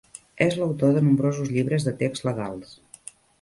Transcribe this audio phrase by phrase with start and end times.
[0.45, 2.75] És l'autor de nombrosos llibres de text legals.